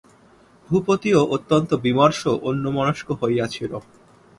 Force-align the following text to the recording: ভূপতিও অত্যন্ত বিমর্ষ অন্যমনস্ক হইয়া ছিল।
ভূপতিও 0.69 1.21
অত্যন্ত 1.35 1.69
বিমর্ষ 1.85 2.21
অন্যমনস্ক 2.49 3.07
হইয়া 3.21 3.45
ছিল। 3.47 3.71